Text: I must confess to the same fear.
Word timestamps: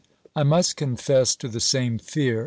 I 0.35 0.41
must 0.41 0.77
confess 0.77 1.35
to 1.35 1.47
the 1.47 1.59
same 1.59 1.99
fear. 1.99 2.39